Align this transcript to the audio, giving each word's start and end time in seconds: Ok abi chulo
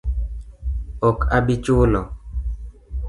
Ok 1.09 1.19
abi 1.37 1.55
chulo 1.63 2.01